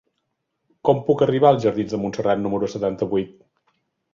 Com 0.89 1.03
puc 1.09 1.21
arribar 1.25 1.51
als 1.55 1.61
jardins 1.67 1.93
de 1.97 1.99
Montserrat 2.07 2.43
número 2.47 2.71
setanta-vuit? 2.77 3.37